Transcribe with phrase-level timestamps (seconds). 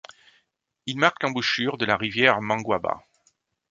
[0.87, 3.03] Il marque l'embouchure de la rivière Manguaba.